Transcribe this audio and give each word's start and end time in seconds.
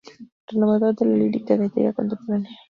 Renovador 0.47 0.95
de 0.95 1.05
la 1.05 1.15
lírica 1.15 1.55
gallega 1.55 1.93
contemporánea. 1.93 2.49